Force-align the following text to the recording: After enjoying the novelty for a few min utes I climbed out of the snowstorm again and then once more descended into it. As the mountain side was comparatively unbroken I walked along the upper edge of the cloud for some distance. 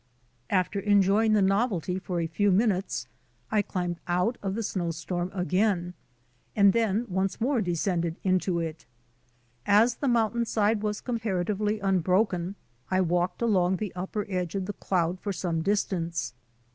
After 0.49 0.79
enjoying 0.79 1.33
the 1.33 1.43
novelty 1.43 1.99
for 1.99 2.19
a 2.19 2.25
few 2.25 2.49
min 2.51 2.71
utes 2.71 3.05
I 3.51 3.61
climbed 3.61 3.99
out 4.07 4.35
of 4.41 4.55
the 4.55 4.63
snowstorm 4.63 5.29
again 5.31 5.93
and 6.55 6.73
then 6.73 7.05
once 7.07 7.39
more 7.39 7.61
descended 7.61 8.15
into 8.23 8.57
it. 8.57 8.87
As 9.67 9.97
the 9.97 10.07
mountain 10.07 10.45
side 10.45 10.81
was 10.81 11.01
comparatively 11.01 11.79
unbroken 11.79 12.55
I 12.89 12.99
walked 13.01 13.43
along 13.43 13.75
the 13.75 13.93
upper 13.95 14.25
edge 14.27 14.55
of 14.55 14.65
the 14.65 14.73
cloud 14.73 15.19
for 15.19 15.31
some 15.31 15.61
distance. 15.61 16.33